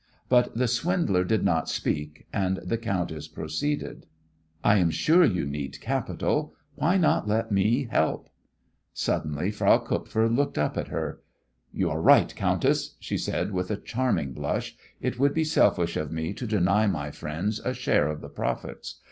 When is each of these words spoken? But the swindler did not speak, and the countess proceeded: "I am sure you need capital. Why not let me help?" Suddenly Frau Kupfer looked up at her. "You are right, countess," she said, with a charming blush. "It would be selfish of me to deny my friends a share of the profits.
But 0.29 0.55
the 0.57 0.67
swindler 0.67 1.23
did 1.23 1.43
not 1.43 1.69
speak, 1.69 2.25
and 2.33 2.57
the 2.57 2.79
countess 2.79 3.27
proceeded: 3.27 4.07
"I 4.63 4.77
am 4.79 4.89
sure 4.89 5.23
you 5.23 5.45
need 5.45 5.79
capital. 5.79 6.55
Why 6.73 6.97
not 6.97 7.27
let 7.27 7.51
me 7.51 7.83
help?" 7.83 8.27
Suddenly 8.95 9.51
Frau 9.51 9.77
Kupfer 9.77 10.27
looked 10.27 10.57
up 10.57 10.75
at 10.75 10.87
her. 10.87 11.21
"You 11.71 11.91
are 11.91 12.01
right, 12.01 12.35
countess," 12.35 12.95
she 12.99 13.15
said, 13.19 13.51
with 13.51 13.69
a 13.69 13.77
charming 13.77 14.33
blush. 14.33 14.75
"It 14.99 15.19
would 15.19 15.35
be 15.35 15.43
selfish 15.43 15.95
of 15.97 16.11
me 16.11 16.33
to 16.33 16.47
deny 16.47 16.87
my 16.87 17.11
friends 17.11 17.59
a 17.59 17.75
share 17.75 18.07
of 18.07 18.21
the 18.21 18.29
profits. 18.29 18.95